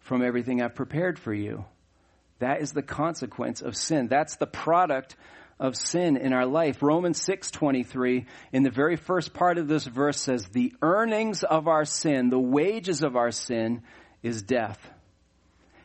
[0.08, 1.66] from everything I've prepared for you.
[2.40, 4.08] That is the consequence of sin.
[4.08, 5.16] That's the product
[5.60, 6.82] of sin in our life.
[6.82, 11.84] Romans 6:23 in the very first part of this verse says the earnings of our
[11.84, 13.82] sin, the wages of our sin
[14.24, 14.80] is death.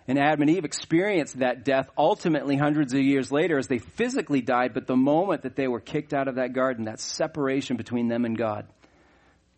[0.07, 4.43] And Adam and Eve experienced that death ultimately hundreds of years later as they physically
[4.43, 8.09] died, but the moment that they were kicked out of that garden, that separation between
[8.09, 8.67] them and God,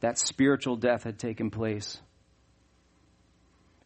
[0.00, 2.00] that spiritual death had taken place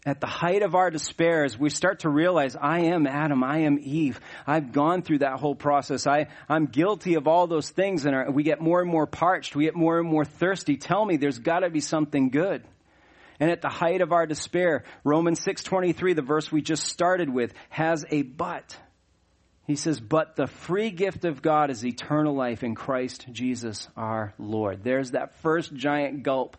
[0.06, 3.60] at the height of our despair, as we start to realize, I am Adam, I
[3.60, 4.20] am Eve.
[4.46, 6.06] I've gone through that whole process.
[6.06, 9.56] I, I'm guilty of all those things, and our, we get more and more parched.
[9.56, 10.76] We get more and more thirsty.
[10.76, 12.62] Tell me, there's got to be something good.
[13.40, 17.52] And at the height of our despair, Romans 6:23, the verse we just started with,
[17.68, 18.76] has a but.
[19.66, 24.32] He says, "But the free gift of God is eternal life in Christ Jesus our
[24.38, 26.56] Lord." There's that first giant gulp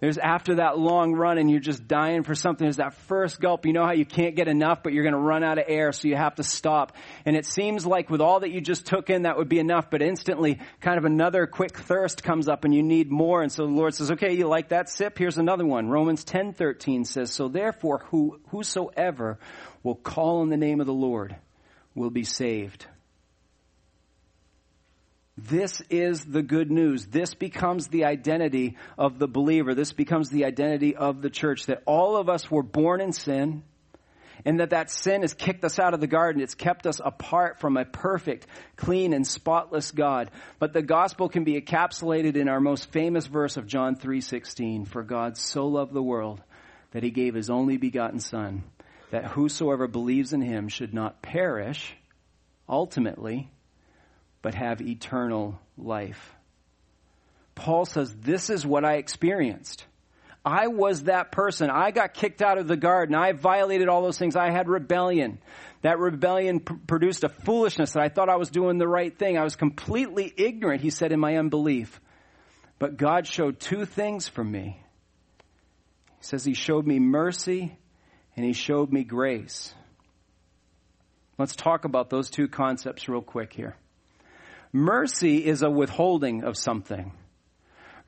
[0.00, 3.66] there's after that long run and you're just dying for something, there's that first gulp.
[3.66, 5.90] You know how you can't get enough, but you're going to run out of air,
[5.90, 6.92] so you have to stop.
[7.24, 9.90] And it seems like with all that you just took in, that would be enough,
[9.90, 13.42] but instantly kind of another quick thirst comes up and you need more.
[13.42, 15.18] And so the Lord says, okay, you like that sip?
[15.18, 15.88] Here's another one.
[15.88, 19.40] Romans 10:13 says, so therefore who, whosoever
[19.82, 21.34] will call on the name of the Lord
[21.96, 22.86] will be saved.
[25.38, 27.06] This is the good news.
[27.06, 29.74] This becomes the identity of the believer.
[29.74, 33.62] This becomes the identity of the church that all of us were born in sin
[34.44, 36.42] and that that sin has kicked us out of the garden.
[36.42, 38.46] It's kept us apart from a perfect,
[38.76, 40.30] clean, and spotless God.
[40.58, 45.02] But the gospel can be encapsulated in our most famous verse of John 3:16, for
[45.02, 46.42] God so loved the world
[46.90, 48.64] that he gave his only begotten son
[49.10, 51.96] that whosoever believes in him should not perish
[52.68, 53.48] ultimately
[54.42, 56.34] but have eternal life.
[57.54, 59.84] Paul says, This is what I experienced.
[60.44, 61.68] I was that person.
[61.68, 63.14] I got kicked out of the garden.
[63.14, 64.36] I violated all those things.
[64.36, 65.38] I had rebellion.
[65.82, 69.36] That rebellion pr- produced a foolishness that I thought I was doing the right thing.
[69.36, 72.00] I was completely ignorant, he said, in my unbelief.
[72.78, 74.80] But God showed two things for me.
[76.18, 77.76] He says he showed me mercy
[78.36, 79.74] and he showed me grace.
[81.36, 83.76] Let's talk about those two concepts real quick here.
[84.72, 87.12] Mercy is a withholding of something.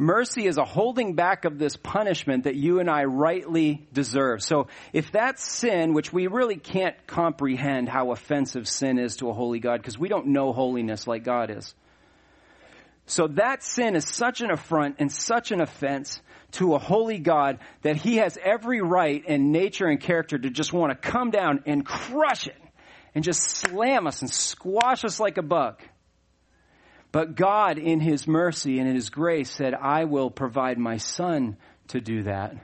[0.00, 4.42] Mercy is a holding back of this punishment that you and I rightly deserve.
[4.42, 9.34] So if that sin, which we really can't comprehend how offensive sin is to a
[9.34, 11.74] holy God because we don't know holiness like God is.
[13.04, 17.58] So that sin is such an affront and such an offense to a holy God
[17.82, 21.64] that he has every right and nature and character to just want to come down
[21.66, 22.56] and crush it
[23.14, 25.82] and just slam us and squash us like a bug.
[27.12, 31.56] But God, in His mercy and in His grace, said, I will provide my Son
[31.88, 32.54] to do that.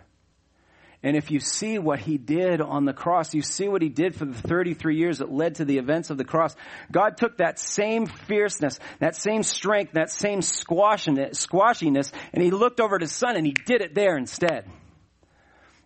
[1.02, 4.16] And if you see what he did on the cross, you see what he did
[4.16, 6.56] for the 33 years that led to the events of the cross.
[6.90, 12.96] God took that same fierceness, that same strength, that same squashiness, and he looked over
[12.96, 14.68] at his son and he did it there instead.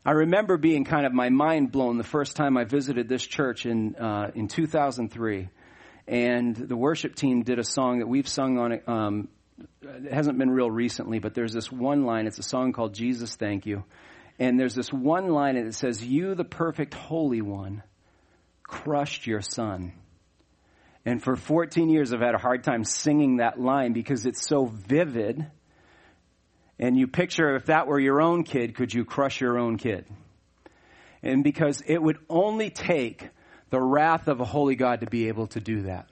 [0.06, 3.66] I remember being kind of my mind blown the first time I visited this church
[3.66, 5.50] in uh, in 2003,
[6.06, 8.88] and the worship team did a song that we've sung on it.
[8.88, 9.28] Um,
[9.82, 12.26] it hasn't been real recently, but there's this one line.
[12.26, 13.84] It's a song called "Jesus Thank You,"
[14.40, 17.82] And there's this one line and it says, You, the perfect Holy One,
[18.62, 19.92] crushed your son.
[21.04, 24.64] And for 14 years, I've had a hard time singing that line because it's so
[24.64, 25.46] vivid.
[26.78, 30.06] And you picture if that were your own kid, could you crush your own kid?
[31.22, 33.28] And because it would only take
[33.70, 36.06] the wrath of a holy God to be able to do that.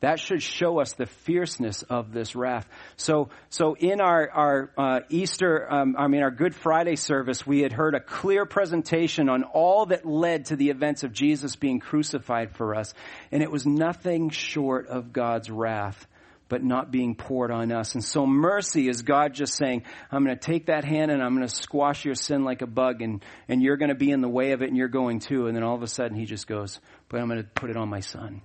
[0.00, 2.68] That should show us the fierceness of this wrath.
[2.96, 7.60] So, so in our our uh, Easter, um, I mean our Good Friday service, we
[7.60, 11.80] had heard a clear presentation on all that led to the events of Jesus being
[11.80, 12.94] crucified for us,
[13.32, 16.06] and it was nothing short of God's wrath,
[16.48, 17.94] but not being poured on us.
[17.94, 21.34] And so mercy is God just saying, "I'm going to take that hand and I'm
[21.34, 24.20] going to squash your sin like a bug, and and you're going to be in
[24.20, 26.24] the way of it, and you're going to." And then all of a sudden, He
[26.24, 28.42] just goes, "But I'm going to put it on my son."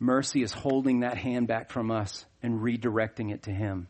[0.00, 3.88] Mercy is holding that hand back from us and redirecting it to Him.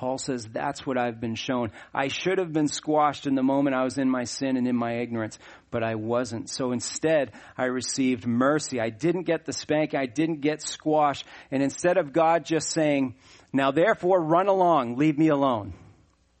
[0.00, 1.72] Paul says, that's what I've been shown.
[1.92, 4.74] I should have been squashed in the moment I was in my sin and in
[4.74, 5.38] my ignorance,
[5.70, 6.48] but I wasn't.
[6.48, 8.80] So instead, I received mercy.
[8.80, 9.94] I didn't get the spank.
[9.94, 11.26] I didn't get squashed.
[11.50, 13.16] And instead of God just saying,
[13.52, 15.74] now therefore run along, leave me alone.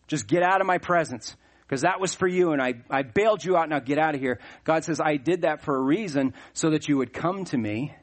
[0.06, 1.36] Just get out of my presence.
[1.60, 4.22] Because that was for you and I, I bailed you out, now get out of
[4.22, 4.40] here.
[4.64, 7.94] God says, I did that for a reason so that you would come to me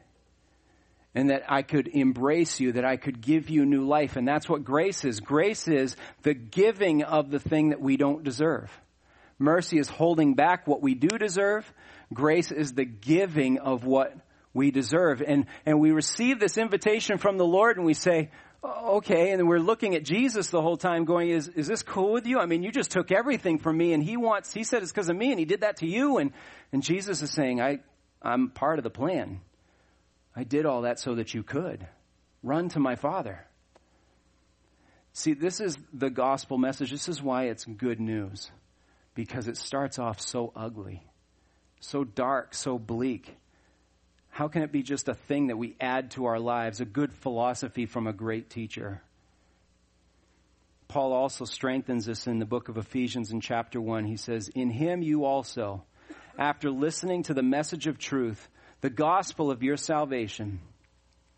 [1.17, 4.17] and that I could embrace you, that I could give you new life.
[4.17, 5.19] And that's what grace is.
[5.19, 8.69] Grace is the giving of the thing that we don't deserve.
[9.39, 11.73] Mercy is holding back what we do deserve.
[12.13, 14.15] Grace is the giving of what
[14.53, 15.23] we deserve.
[15.25, 18.29] And, and we receive this invitation from the Lord and we say,
[18.63, 22.27] okay, and we're looking at Jesus the whole time going, is, is this cool with
[22.27, 22.37] you?
[22.37, 25.09] I mean, you just took everything from me and he wants, he said it's because
[25.09, 26.19] of me and he did that to you.
[26.19, 26.31] And,
[26.71, 27.79] and Jesus is saying, I,
[28.21, 29.41] I'm part of the plan.
[30.37, 31.87] I did all that so that you could.
[32.43, 33.43] Run to my Father.
[35.11, 36.91] See, this is the gospel message.
[36.91, 38.51] This is why it's good news.
[39.15, 41.01] Because it starts off so ugly,
[41.79, 43.35] so dark, so bleak.
[44.29, 47.11] How can it be just a thing that we add to our lives, a good
[47.11, 49.01] philosophy from a great teacher?
[50.87, 54.05] Paul also strengthens this in the book of Ephesians in chapter 1.
[54.05, 55.83] He says, In him you also,
[56.37, 58.47] after listening to the message of truth,
[58.81, 60.59] the gospel of your salvation,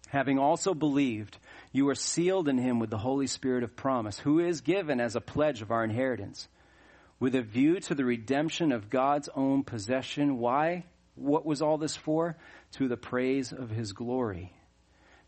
[0.08, 1.38] having also believed,
[1.72, 5.16] you are sealed in him with the Holy Spirit of promise, who is given as
[5.16, 6.48] a pledge of our inheritance,
[7.20, 10.38] with a view to the redemption of God's own possession.
[10.38, 10.86] Why?
[11.16, 12.38] What was all this for?
[12.74, 14.54] To the praise of his glory.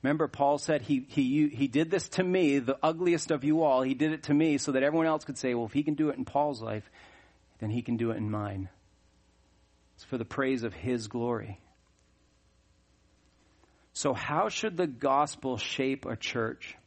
[0.02, 3.84] Remember, Paul said he, he, he did this to me, the ugliest of you all.
[3.84, 5.94] He did it to me so that everyone else could say, well, if he can
[5.94, 6.90] do it in Paul's life,
[7.60, 8.70] then he can do it in mine.
[9.96, 11.60] It's for the praise of his glory.
[13.94, 16.78] So, how should the gospel shape a church?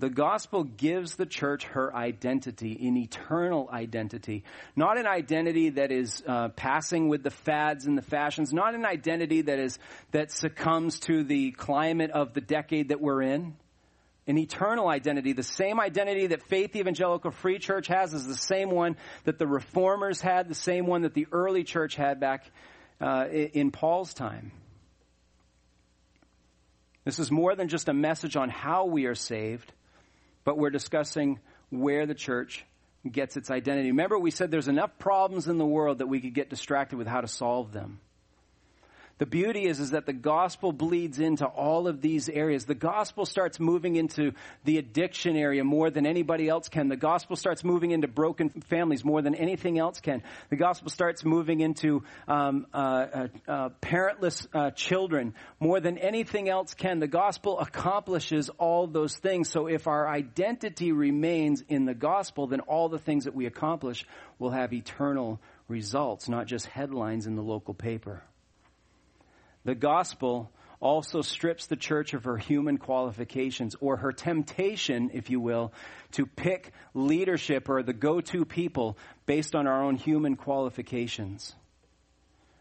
[0.00, 4.44] The gospel gives the church her identity, an eternal identity.
[4.74, 8.86] Not an identity that is uh, passing with the fads and the fashions, not an
[8.86, 9.78] identity that is,
[10.12, 13.54] that succumbs to the climate of the decade that we're in.
[14.26, 18.70] An eternal identity, the same identity that Faith Evangelical Free Church has is the same
[18.70, 22.50] one that the reformers had, the same one that the early church had back
[23.02, 24.52] uh, in Paul's time.
[27.04, 29.72] This is more than just a message on how we are saved,
[30.44, 31.40] but we're discussing
[31.70, 32.64] where the church
[33.10, 33.90] gets its identity.
[33.90, 37.06] Remember, we said there's enough problems in the world that we could get distracted with
[37.06, 38.00] how to solve them.
[39.20, 42.64] The beauty is, is that the gospel bleeds into all of these areas.
[42.64, 44.32] The gospel starts moving into
[44.64, 46.88] the addiction area more than anybody else can.
[46.88, 50.22] The gospel starts moving into broken families more than anything else can.
[50.48, 56.48] The gospel starts moving into um, uh, uh, uh, parentless uh, children more than anything
[56.48, 56.98] else can.
[56.98, 59.50] The gospel accomplishes all those things.
[59.50, 64.06] So if our identity remains in the gospel, then all the things that we accomplish
[64.38, 68.22] will have eternal results, not just headlines in the local paper.
[69.64, 70.50] The gospel
[70.80, 75.72] also strips the church of her human qualifications or her temptation, if you will,
[76.12, 78.96] to pick leadership or the go-to people
[79.26, 81.54] based on our own human qualifications.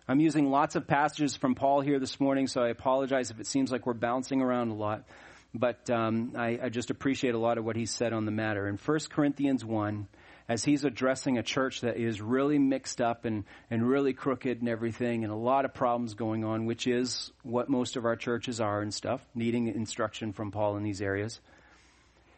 [0.07, 3.47] I'm using lots of passages from Paul here this morning, so I apologize if it
[3.47, 5.05] seems like we're bouncing around a lot.
[5.53, 8.67] But um, I, I just appreciate a lot of what he said on the matter.
[8.67, 10.07] In 1 Corinthians 1,
[10.49, 14.67] as he's addressing a church that is really mixed up and, and really crooked and
[14.67, 18.59] everything and a lot of problems going on, which is what most of our churches
[18.59, 21.39] are and stuff, needing instruction from Paul in these areas.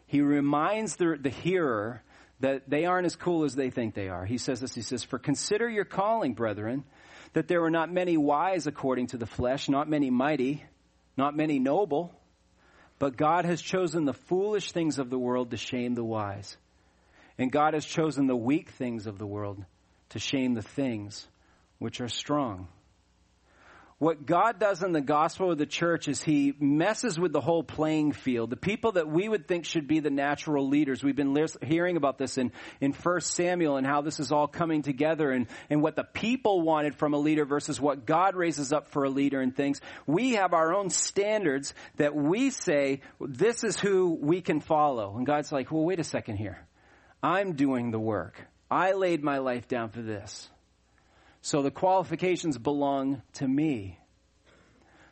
[0.07, 2.03] He reminds the, the hearer
[2.41, 4.25] that they aren't as cool as they think they are.
[4.25, 6.83] He says this, he says, For consider your calling, brethren,
[7.31, 10.65] that there were not many wise according to the flesh, not many mighty,
[11.15, 12.13] not many noble,
[12.99, 16.57] but God has chosen the foolish things of the world to shame the wise.
[17.41, 19.65] And God has chosen the weak things of the world
[20.09, 21.27] to shame the things
[21.79, 22.67] which are strong.
[23.97, 27.63] What God does in the gospel of the church is he messes with the whole
[27.63, 28.51] playing field.
[28.51, 31.03] The people that we would think should be the natural leaders.
[31.03, 34.83] We've been hearing about this in, in 1 Samuel and how this is all coming
[34.83, 38.89] together and, and what the people wanted from a leader versus what God raises up
[38.89, 39.81] for a leader and things.
[40.05, 45.17] We have our own standards that we say, this is who we can follow.
[45.17, 46.67] And God's like, well, wait a second here.
[47.23, 48.47] I'm doing the work.
[48.69, 50.49] I laid my life down for this.
[51.41, 53.97] So the qualifications belong to me.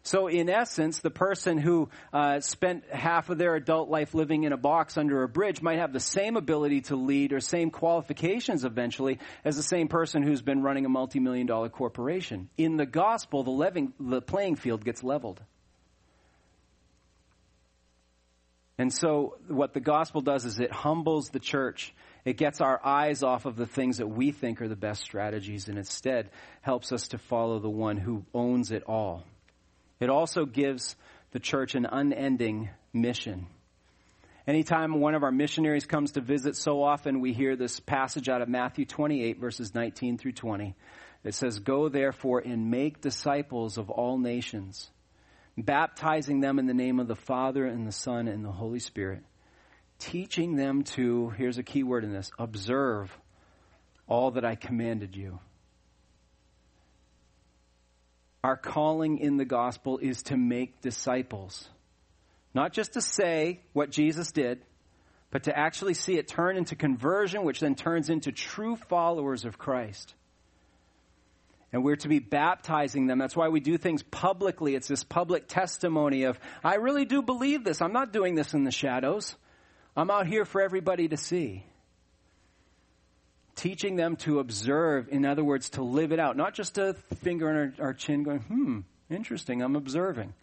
[0.03, 4.53] So in essence, the person who uh, spent half of their adult life living in
[4.53, 8.63] a box under a bridge might have the same ability to lead or same qualifications
[8.63, 12.49] eventually as the same person who's been running a multi-million dollar corporation.
[12.57, 15.41] In the gospel, the, living, the playing field gets leveled.
[18.79, 21.93] And so what the gospel does is it humbles the church.
[22.23, 25.67] It gets our eyes off of the things that we think are the best strategies
[25.67, 26.29] and instead
[26.61, 29.25] helps us to follow the one who owns it all.
[29.99, 30.95] It also gives
[31.31, 33.47] the church an unending mission.
[34.47, 38.41] Anytime one of our missionaries comes to visit, so often we hear this passage out
[38.41, 40.73] of Matthew 28 verses 19 through 20.
[41.25, 44.89] It says, Go therefore and make disciples of all nations
[45.65, 49.23] baptizing them in the name of the Father and the Son and the Holy Spirit,
[49.97, 53.15] teaching them to, here's a key word in this, observe
[54.07, 55.39] all that I commanded you.
[58.43, 61.67] Our calling in the gospel is to make disciples.
[62.53, 64.61] Not just to say what Jesus did,
[65.31, 69.57] but to actually see it turn into conversion, which then turns into true followers of
[69.57, 70.15] Christ.
[71.71, 73.19] And we're to be baptizing them.
[73.19, 74.75] That's why we do things publicly.
[74.75, 77.81] It's this public testimony of, I really do believe this.
[77.81, 79.35] I'm not doing this in the shadows.
[79.95, 81.63] I'm out here for everybody to see.
[83.55, 86.37] Teaching them to observe, in other words, to live it out.
[86.37, 90.33] Not just a finger on our, our chin going, hmm, interesting, I'm observing.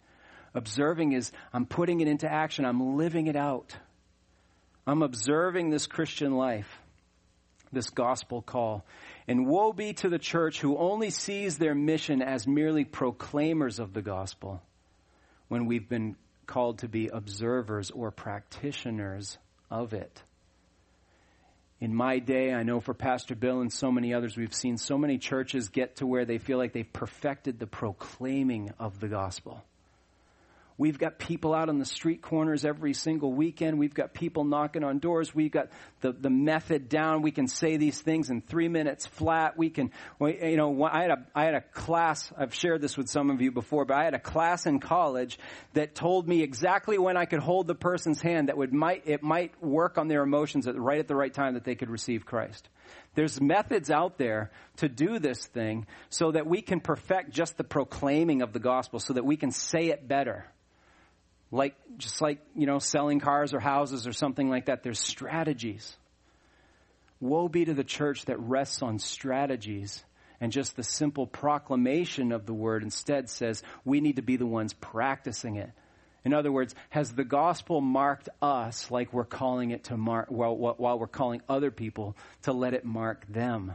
[0.53, 2.63] Observing is, I'm putting it into action.
[2.63, 3.75] I'm living it out.
[4.85, 6.79] I'm observing this Christian life,
[7.73, 8.85] this gospel call.
[9.27, 13.93] And woe be to the church who only sees their mission as merely proclaimers of
[13.93, 14.61] the gospel
[15.49, 16.15] when we've been
[16.45, 19.37] called to be observers or practitioners
[19.69, 20.23] of it.
[21.79, 24.97] In my day, I know for Pastor Bill and so many others, we've seen so
[24.97, 29.63] many churches get to where they feel like they've perfected the proclaiming of the gospel.
[30.79, 33.79] We've got people out on the street corners every single weekend.
[33.79, 35.33] We've got people knocking on doors.
[35.33, 35.69] We've got
[36.01, 37.23] the, the method down.
[37.23, 39.57] We can say these things in three minutes flat.
[39.57, 43.09] We can, you know, I had a, I had a class, I've shared this with
[43.09, 45.39] some of you before, but I had a class in college
[45.73, 49.23] that told me exactly when I could hold the person's hand that would might, it
[49.23, 52.23] might work on their emotions at, right at the right time that they could receive
[52.23, 52.69] Christ.
[53.15, 57.63] There's methods out there to do this thing so that we can perfect just the
[57.63, 60.45] proclaiming of the gospel so that we can say it better
[61.51, 65.95] like, just like, you know, selling cars or houses or something like that, there's strategies.
[67.19, 70.03] Woe be to the church that rests on strategies
[70.39, 74.45] and just the simple proclamation of the word instead says we need to be the
[74.45, 75.71] ones practicing it.
[76.23, 80.55] In other words, has the gospel marked us like we're calling it to mark, while,
[80.55, 83.73] while we're calling other people to let it mark them?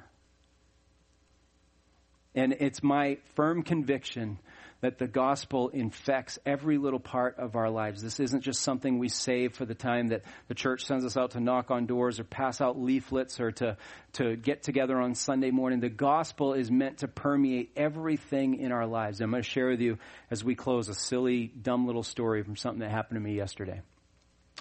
[2.34, 4.38] And it's my firm conviction
[4.82, 8.02] that the gospel infects every little part of our lives.
[8.02, 11.30] This isn't just something we save for the time that the church sends us out
[11.30, 13.76] to knock on doors or pass out leaflets or to,
[14.14, 15.78] to get together on Sunday morning.
[15.78, 19.20] The gospel is meant to permeate everything in our lives.
[19.20, 19.98] I'm going to share with you
[20.32, 23.82] as we close a silly, dumb little story from something that happened to me yesterday.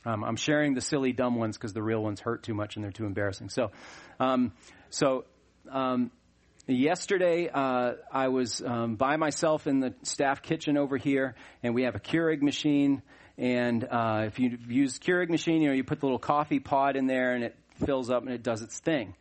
[0.06, 2.84] Um, I'm sharing the silly, dumb ones because the real ones hurt too much and
[2.86, 3.50] they're too embarrassing.
[3.50, 3.72] So,
[4.20, 4.54] um,
[4.92, 5.26] so
[5.70, 6.12] um,
[6.68, 11.34] Yesterday, uh, I was um, by myself in the staff kitchen over here,
[11.64, 13.02] and we have a Keurig machine.
[13.36, 16.96] And uh, if you use Keurig machine, you know you put the little coffee pod
[16.98, 19.16] in there, and it fills up and it does its thing.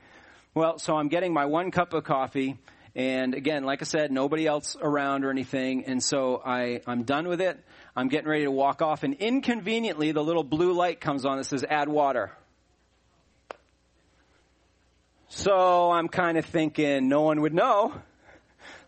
[0.54, 2.58] Well, so I'm getting my one cup of coffee,
[2.94, 7.26] and again, like I said, nobody else around or anything, and so I I'm done
[7.26, 7.58] with it.
[7.96, 11.44] I'm getting ready to walk off, and inconveniently, the little blue light comes on that
[11.44, 12.32] says "Add water."
[15.32, 17.94] So I'm kind of thinking no one would know.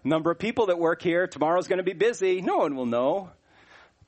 [0.02, 2.40] Number of people that work here, tomorrow's going to be busy.
[2.40, 3.30] No one will know.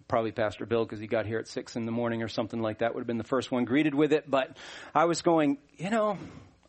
[0.09, 2.79] Probably Pastor Bill because he got here at six in the morning or something like
[2.79, 4.29] that would have been the first one greeted with it.
[4.29, 4.57] But
[4.93, 6.19] I was going, you know,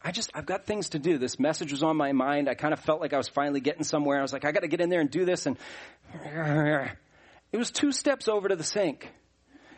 [0.03, 1.17] I just, I've got things to do.
[1.17, 2.47] This message was on my mind.
[2.47, 4.19] I kind of felt like I was finally getting somewhere.
[4.19, 5.47] I was like, I got to get in there and do this.
[5.47, 5.57] And
[7.51, 9.11] it was two steps over to the sink.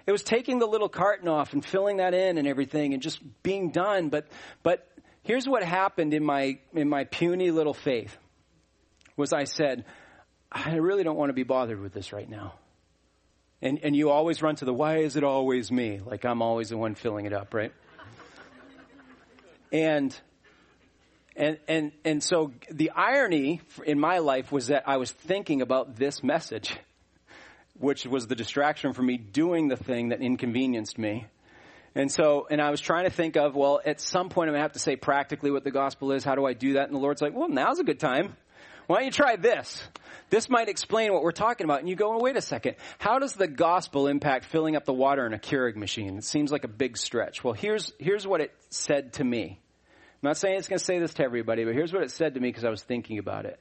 [0.05, 3.21] It was taking the little carton off and filling that in and everything and just
[3.41, 4.09] being done.
[4.09, 4.27] But,
[4.63, 4.85] but
[5.27, 8.17] Here's what happened in my, in my puny little faith
[9.17, 9.83] was I said,
[10.49, 12.53] I really don't want to be bothered with this right now.
[13.61, 15.99] And, and you always run to the, why is it always me?
[15.99, 17.73] Like I'm always the one filling it up, right?
[19.73, 20.17] and,
[21.35, 25.97] and, and, and so the irony in my life was that I was thinking about
[25.97, 26.73] this message,
[27.77, 31.27] which was the distraction for me doing the thing that inconvenienced me.
[31.97, 34.59] And so, and I was trying to think of, well, at some point I'm going
[34.59, 36.23] to have to say practically what the gospel is.
[36.23, 36.85] How do I do that?
[36.85, 38.37] And the Lord's like, well, now's a good time.
[38.85, 39.81] Why don't you try this?
[40.29, 41.79] This might explain what we're talking about.
[41.79, 42.75] And you go, well, wait a second.
[42.99, 46.19] How does the gospel impact filling up the water in a Keurig machine?
[46.19, 47.43] It seems like a big stretch.
[47.43, 49.59] Well, here's, here's what it said to me.
[49.59, 52.35] I'm not saying it's going to say this to everybody, but here's what it said
[52.35, 53.59] to me because I was thinking about it.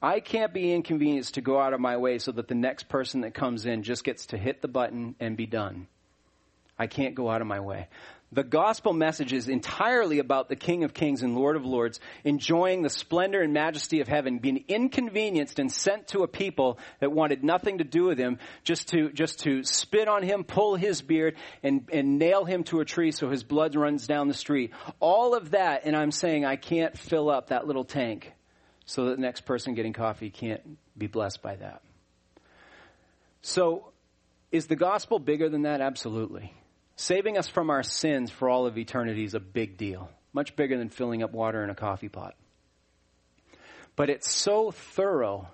[0.00, 3.22] I can't be inconvenienced to go out of my way so that the next person
[3.22, 5.88] that comes in just gets to hit the button and be done.
[6.82, 7.88] I can't go out of my way.
[8.32, 12.80] The gospel message is entirely about the King of Kings and Lord of Lords enjoying
[12.80, 17.44] the splendor and majesty of heaven, being inconvenienced and sent to a people that wanted
[17.44, 21.36] nothing to do with him, just to, just to spit on him, pull his beard,
[21.62, 24.72] and, and nail him to a tree so his blood runs down the street.
[24.98, 28.32] All of that, and I'm saying I can't fill up that little tank
[28.86, 31.82] so that the next person getting coffee can't be blessed by that.
[33.42, 33.92] So,
[34.50, 35.82] is the gospel bigger than that?
[35.82, 36.54] Absolutely.
[36.96, 40.78] Saving us from our sins for all of eternity is a big deal, much bigger
[40.78, 42.34] than filling up water in a coffee pot.
[43.96, 45.48] But it's so thorough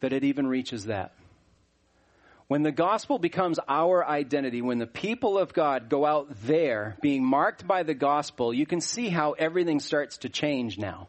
[0.00, 1.14] that it even reaches that.
[2.46, 7.24] When the gospel becomes our identity, when the people of God go out there being
[7.24, 11.08] marked by the gospel, you can see how everything starts to change now.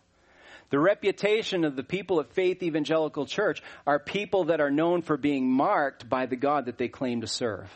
[0.69, 5.17] The reputation of the people of Faith Evangelical Church are people that are known for
[5.17, 7.69] being marked by the God that they claim to serve.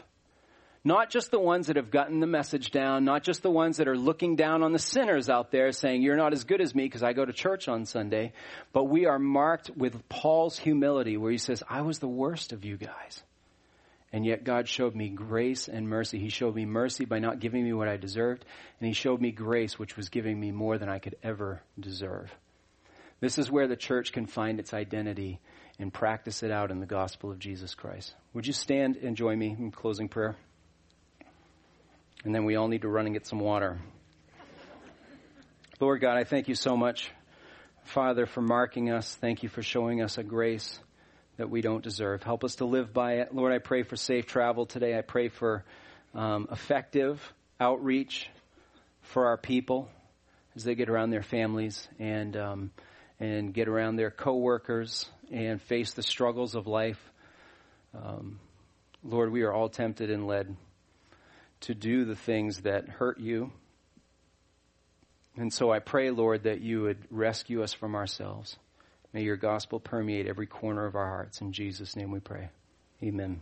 [0.89, 3.87] Not just the ones that have gotten the message down, not just the ones that
[3.87, 6.85] are looking down on the sinners out there saying, you're not as good as me
[6.85, 8.33] because I go to church on Sunday,
[8.73, 12.65] but we are marked with Paul's humility where he says, I was the worst of
[12.65, 13.21] you guys.
[14.11, 16.17] And yet God showed me grace and mercy.
[16.17, 18.43] He showed me mercy by not giving me what I deserved,
[18.79, 22.33] and He showed me grace, which was giving me more than I could ever deserve.
[23.19, 25.39] This is where the church can find its identity
[25.77, 28.15] and practice it out in the gospel of Jesus Christ.
[28.33, 30.35] Would you stand and join me in closing prayer?
[32.25, 33.79] And then we all need to run and get some water.
[35.79, 37.09] Lord God, I thank you so much,
[37.85, 39.15] Father, for marking us.
[39.15, 40.79] Thank you for showing us a grace
[41.37, 42.21] that we don't deserve.
[42.21, 43.33] Help us to live by it.
[43.33, 44.97] Lord, I pray for safe travel today.
[44.97, 45.63] I pray for
[46.13, 47.21] um, effective
[47.61, 48.29] outreach
[49.03, 49.87] for our people
[50.57, 52.71] as they get around their families and um,
[53.21, 56.99] and get around their coworkers and face the struggles of life.
[57.93, 58.39] Um,
[59.03, 60.55] Lord, we are all tempted and led
[61.61, 63.51] to do the things that hurt you.
[65.35, 68.57] And so I pray, Lord, that you would rescue us from ourselves.
[69.13, 71.41] May your gospel permeate every corner of our hearts.
[71.41, 72.49] In Jesus' name we pray.
[73.01, 73.39] Amen.